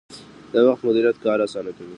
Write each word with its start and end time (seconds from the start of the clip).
د 0.53 0.53
وخت 0.67 0.81
مدیریت 0.87 1.17
کار 1.25 1.37
اسانه 1.45 1.71
کوي 1.77 1.89